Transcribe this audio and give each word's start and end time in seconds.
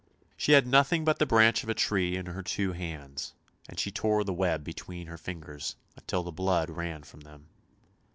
She 0.35 0.53
had 0.53 0.65
nothing 0.65 1.05
but 1.05 1.19
the 1.19 1.27
branch 1.27 1.61
of 1.61 1.69
a 1.69 1.75
tree 1.75 2.15
and 2.17 2.27
her 2.29 2.41
two 2.41 2.71
hands, 2.71 3.33
and 3.69 3.79
she 3.79 3.91
tore 3.91 4.23
the 4.23 4.33
web 4.33 4.63
between 4.63 5.05
her 5.05 5.15
fingers 5.19 5.75
till 6.07 6.23
the 6.23 6.31
blood 6.31 6.71
ran 6.71 7.03
from 7.03 7.19
them. 7.19 7.45